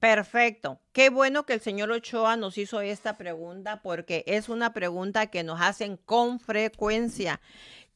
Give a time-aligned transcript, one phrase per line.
[0.00, 0.80] Perfecto.
[0.92, 5.42] Qué bueno que el señor Ochoa nos hizo esta pregunta porque es una pregunta que
[5.42, 7.40] nos hacen con frecuencia.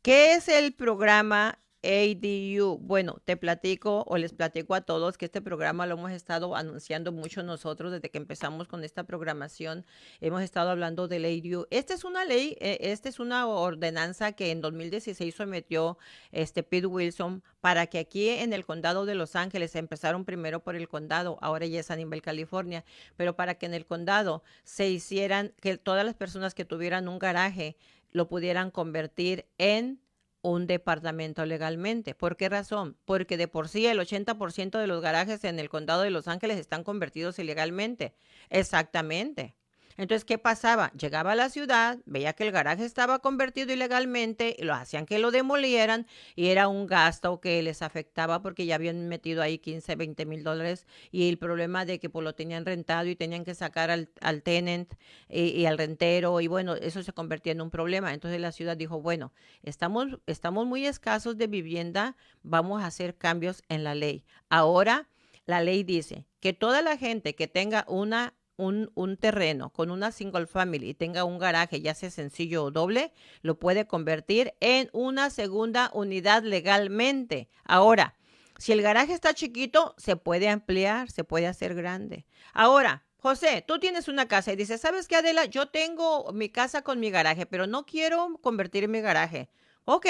[0.02, 2.78] ¿Qué es el programa ADU.
[2.78, 7.12] Bueno, te platico o les platico a todos que este programa lo hemos estado anunciando
[7.12, 9.84] mucho nosotros desde que empezamos con esta programación.
[10.20, 11.66] Hemos estado hablando del ADU.
[11.70, 15.98] Esta es una ley, eh, esta es una ordenanza que en 2016 sometió
[16.30, 20.76] este Pete Wilson para que aquí en el condado de Los Ángeles empezaron primero por
[20.76, 22.84] el condado, ahora ya es a nivel California,
[23.16, 27.18] pero para que en el condado se hicieran que todas las personas que tuvieran un
[27.18, 27.76] garaje
[28.12, 30.01] lo pudieran convertir en
[30.42, 32.14] un departamento legalmente.
[32.14, 32.98] ¿Por qué razón?
[33.04, 36.58] Porque de por sí el 80% de los garajes en el condado de Los Ángeles
[36.58, 38.14] están convertidos ilegalmente.
[38.50, 39.54] Exactamente.
[39.96, 40.90] Entonces, ¿qué pasaba?
[40.92, 45.18] Llegaba a la ciudad, veía que el garaje estaba convertido ilegalmente, y lo hacían que
[45.18, 49.96] lo demolieran y era un gasto que les afectaba porque ya habían metido ahí 15,
[49.96, 53.54] 20 mil dólares y el problema de que pues, lo tenían rentado y tenían que
[53.54, 54.92] sacar al, al tenant
[55.28, 58.12] y, y, al rentero y bueno, eso se convertía en un problema.
[58.12, 63.62] Entonces la ciudad dijo, bueno, estamos, estamos muy escasos de vivienda, vamos a hacer cambios
[63.68, 64.24] en la ley.
[64.48, 65.08] Ahora
[65.46, 70.46] la ley dice que toda la gente que tenga una un, terreno con una single
[70.46, 75.30] family y tenga un garaje, ya sea sencillo o doble, lo puede convertir en una
[75.30, 77.48] segunda unidad legalmente.
[77.64, 78.16] Ahora,
[78.58, 82.26] si el garaje está chiquito, se puede ampliar, se puede hacer grande.
[82.52, 85.44] Ahora, José, tú tienes una casa y dices, ¿sabes qué, Adela?
[85.44, 89.48] Yo tengo mi casa con mi garaje, pero no quiero convertir mi garaje.
[89.84, 90.06] Ok,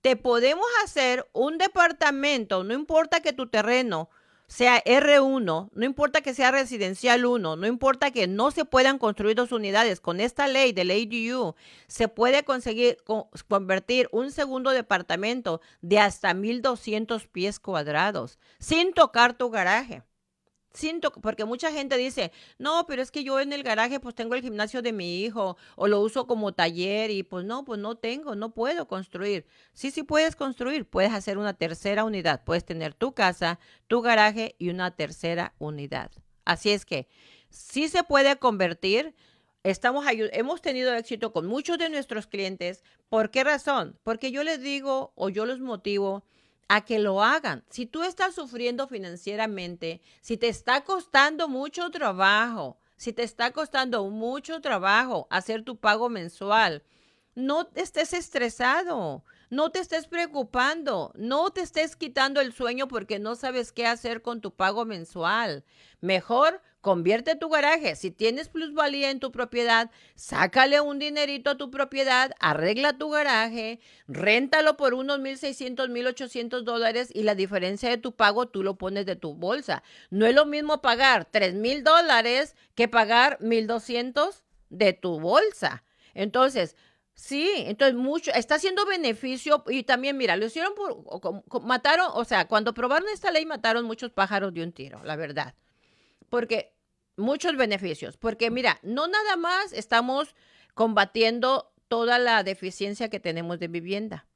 [0.00, 4.10] te podemos hacer un departamento, no importa que tu terreno
[4.46, 9.36] sea R1, no importa que sea residencial 1, no importa que no se puedan construir
[9.36, 11.54] dos unidades, con esta ley del ADU
[11.86, 12.98] se puede conseguir
[13.48, 20.02] convertir un segundo departamento de hasta 1200 pies cuadrados sin tocar tu garaje.
[20.74, 24.34] Siento, porque mucha gente dice, no, pero es que yo en el garaje pues tengo
[24.34, 27.94] el gimnasio de mi hijo o lo uso como taller y pues no, pues no
[27.94, 29.46] tengo, no puedo construir.
[29.72, 34.56] Sí, sí puedes construir, puedes hacer una tercera unidad, puedes tener tu casa, tu garaje
[34.58, 36.10] y una tercera unidad.
[36.44, 37.06] Así es que
[37.50, 39.14] sí se puede convertir.
[39.62, 42.82] Estamos hemos tenido éxito con muchos de nuestros clientes.
[43.08, 43.96] ¿Por qué razón?
[44.02, 46.24] Porque yo les digo o yo los motivo
[46.68, 47.64] a que lo hagan.
[47.70, 54.04] Si tú estás sufriendo financieramente, si te está costando mucho trabajo, si te está costando
[54.08, 56.82] mucho trabajo hacer tu pago mensual,
[57.34, 63.34] no estés estresado, no te estés preocupando, no te estés quitando el sueño porque no
[63.34, 65.64] sabes qué hacer con tu pago mensual.
[66.00, 67.96] Mejor Convierte tu garaje.
[67.96, 73.80] Si tienes plusvalía en tu propiedad, sácale un dinerito a tu propiedad, arregla tu garaje,
[74.06, 79.06] réntalo por unos 1.600, 1.800 dólares y la diferencia de tu pago tú lo pones
[79.06, 79.82] de tu bolsa.
[80.10, 85.84] No es lo mismo pagar 3.000 dólares que pagar 1.200 de tu bolsa.
[86.12, 86.76] Entonces,
[87.14, 92.48] Sí, entonces mucho, está haciendo beneficio y también, mira, lo hicieron por, mataron, o sea,
[92.48, 95.54] cuando probaron esta ley mataron muchos pájaros de un tiro, la verdad.
[96.28, 96.74] Porque
[97.16, 100.34] muchos beneficios, porque mira, no nada más estamos
[100.74, 104.26] combatiendo toda la deficiencia que tenemos de vivienda,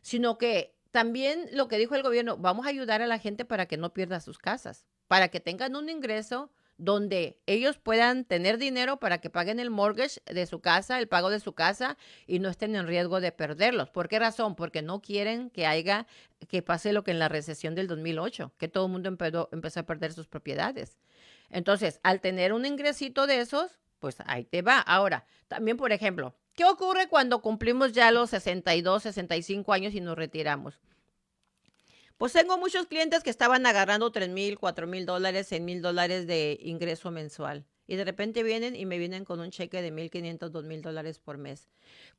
[0.00, 3.66] sino que también lo que dijo el gobierno, vamos a ayudar a la gente para
[3.66, 8.98] que no pierda sus casas, para que tengan un ingreso donde ellos puedan tener dinero
[8.98, 11.96] para que paguen el mortgage de su casa, el pago de su casa
[12.26, 13.90] y no estén en riesgo de perderlos.
[13.90, 14.56] ¿Por qué razón?
[14.56, 16.06] Porque no quieren que haya
[16.48, 19.80] que pase lo que en la recesión del 2008, que todo el mundo empezó, empezó
[19.80, 20.98] a perder sus propiedades.
[21.50, 24.80] Entonces, al tener un ingresito de esos, pues ahí te va.
[24.80, 30.16] Ahora, también, por ejemplo, ¿qué ocurre cuando cumplimos ya los 62, 65 años y nos
[30.16, 30.80] retiramos?
[32.18, 36.26] Pues tengo muchos clientes que estaban agarrando 3 mil, 4 mil dólares, 6 mil dólares
[36.26, 37.66] de ingreso mensual.
[37.86, 41.36] Y de repente vienen y me vienen con un cheque de 1.500, 2.000 dólares por
[41.36, 41.68] mes.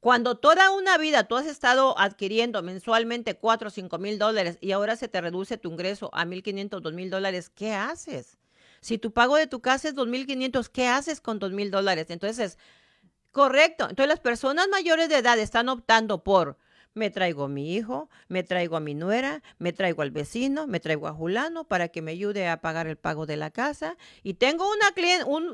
[0.02, 4.74] Cuando toda una vida tú has estado adquiriendo mensualmente 4 o 5 mil dólares y
[4.74, 8.38] ahora se te reduce tu ingreso a 1.500, 2.000 dólares, ¿qué haces?
[8.82, 12.08] Si tu pago de tu casa es 2.500, ¿qué haces con 2.000 dólares?
[12.10, 12.58] Entonces,
[13.32, 13.86] correcto.
[13.90, 16.58] Entonces las personas mayores de edad están optando por
[16.94, 20.80] me traigo a mi hijo, me traigo a mi nuera, me traigo al vecino, me
[20.80, 23.98] traigo a Julano para que me ayude a pagar el pago de la casa.
[24.22, 24.94] Y tengo una,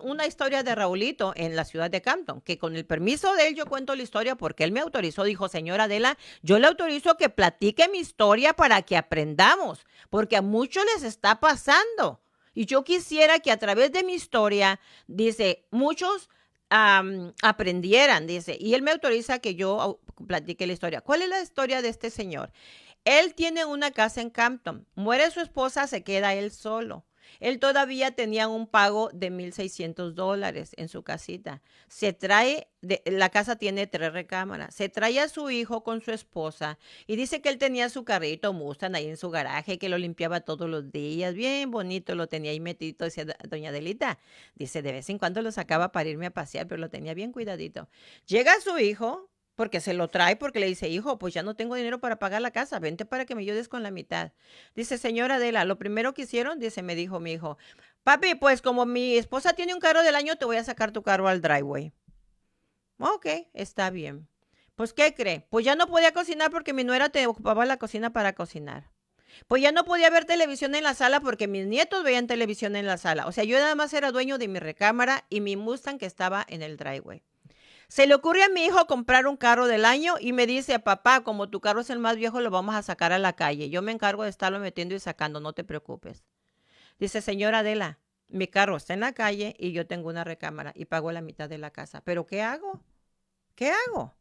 [0.02, 3.56] una historia de Raulito en la ciudad de Campton, que con el permiso de él
[3.56, 7.30] yo cuento la historia porque él me autorizó, dijo, señora Adela, yo le autorizo que
[7.30, 12.22] platique mi historia para que aprendamos, porque a muchos les está pasando.
[12.54, 16.30] Y yo quisiera que a través de mi historia, dice, muchos
[16.70, 21.02] aprendieran, dice, y él me autoriza que yo platique la historia.
[21.02, 22.52] ¿Cuál es la historia de este señor?
[23.06, 27.06] Él tiene una casa en Campton, muere su esposa, se queda él solo.
[27.40, 31.62] Él todavía tenía un pago de 1.600 dólares en su casita.
[31.88, 36.12] Se trae, de, la casa tiene tres recámaras, se trae a su hijo con su
[36.12, 36.78] esposa
[37.08, 40.42] y dice que él tenía su carrito Mustang ahí en su garaje, que lo limpiaba
[40.42, 44.20] todos los días, bien bonito, lo tenía ahí metido, decía doña Delita.
[44.56, 47.32] Dice, de vez en cuando lo sacaba para irme a pasear, pero lo tenía bien
[47.32, 47.90] cuidadito.
[48.26, 49.29] Llega su hijo,
[49.60, 52.42] porque se lo trae, porque le dice, hijo, pues ya no tengo dinero para pagar
[52.42, 54.32] la casa, vente para que me ayudes con la mitad.
[54.74, 57.58] Dice, señora Adela, lo primero que hicieron, dice, me dijo mi hijo,
[58.06, 61.04] papi, pues como mi esposa tiene un carro del año, te voy a sacar tu
[61.04, 61.92] carro al driveway.
[63.00, 64.30] Ok, está bien.
[64.78, 65.46] Pues, ¿qué cree?
[65.50, 68.90] Pues ya no podía cocinar porque mi nuera te ocupaba la cocina para cocinar.
[69.50, 72.86] Pues ya no podía ver televisión en la sala porque mis nietos veían televisión en
[72.86, 73.28] la sala.
[73.28, 76.46] O sea, yo nada más era dueño de mi recámara y mi Mustang que estaba
[76.48, 77.24] en el driveway.
[77.90, 81.22] Se le ocurre a mi hijo comprar un carro del año y me dice, papá,
[81.22, 83.72] como tu carro es el más viejo, lo vamos a sacar a la calle.
[83.72, 86.24] Yo me encargo de estarlo metiendo y sacando, no te preocupes.
[87.00, 87.98] Dice, señora Adela,
[88.28, 91.50] mi carro está en la calle y yo tengo una recámara y pago la mitad
[91.50, 92.02] de la casa.
[92.02, 92.80] ¿Pero qué hago?
[93.56, 94.14] ¿Qué hago?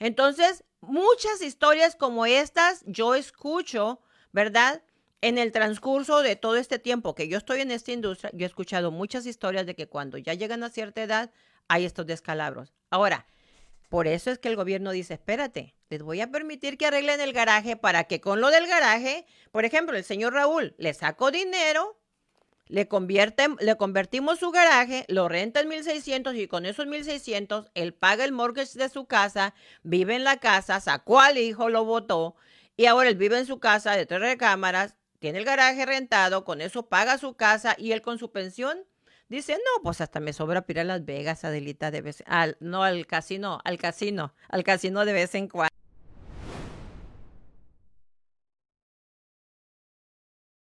[0.00, 4.00] Entonces, muchas historias como estas yo escucho,
[4.32, 4.82] ¿verdad?
[5.20, 8.48] En el transcurso de todo este tiempo que yo estoy en esta industria, yo he
[8.48, 11.30] escuchado muchas historias de que cuando ya llegan a cierta edad
[11.68, 12.75] hay estos descalabros.
[12.90, 13.26] Ahora,
[13.88, 17.32] por eso es que el gobierno dice, espérate, les voy a permitir que arreglen el
[17.32, 21.96] garaje para que con lo del garaje, por ejemplo, el señor Raúl le sacó dinero,
[22.66, 27.94] le, convierte, le convertimos su garaje, lo renta en 1600 y con esos 1600 él
[27.94, 32.34] paga el mortgage de su casa, vive en la casa, sacó al hijo, lo votó
[32.76, 36.60] y ahora él vive en su casa de tres recámaras, tiene el garaje rentado, con
[36.60, 38.84] eso paga su casa y él con su pensión
[39.28, 42.56] Dice, no, pues hasta me sobra para ir a Las Vegas, Adelita, de vez, al,
[42.60, 45.74] no al casino, al casino, al casino de vez en cuando.